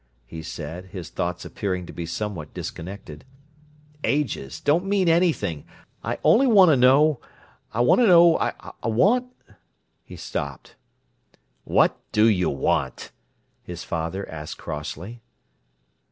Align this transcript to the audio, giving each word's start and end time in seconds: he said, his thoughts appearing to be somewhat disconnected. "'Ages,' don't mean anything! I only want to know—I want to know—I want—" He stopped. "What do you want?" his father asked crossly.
he 0.25 0.41
said, 0.41 0.85
his 0.85 1.11
thoughts 1.11 1.45
appearing 1.45 1.85
to 1.85 1.93
be 1.93 2.07
somewhat 2.07 2.55
disconnected. 2.55 3.23
"'Ages,' 4.03 4.59
don't 4.59 4.83
mean 4.83 5.07
anything! 5.07 5.63
I 6.03 6.17
only 6.23 6.47
want 6.47 6.69
to 6.71 6.75
know—I 6.75 7.81
want 7.81 8.01
to 8.01 8.07
know—I 8.07 8.53
want—" 8.87 9.27
He 10.03 10.15
stopped. 10.15 10.75
"What 11.65 11.99
do 12.11 12.25
you 12.27 12.49
want?" 12.49 13.11
his 13.61 13.83
father 13.83 14.27
asked 14.27 14.57
crossly. 14.57 15.21